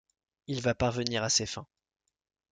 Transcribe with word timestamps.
Il 0.47 0.61
va 0.63 0.73
parvenir 0.73 1.21
à 1.23 1.29
ses 1.29 1.45
fins. 1.45 1.67